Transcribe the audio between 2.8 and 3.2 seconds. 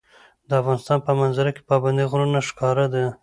ده.